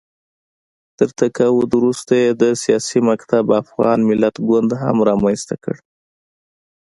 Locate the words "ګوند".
4.47-4.69